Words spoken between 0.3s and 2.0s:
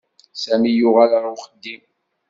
Sami yuɣal ɣer uxeddim.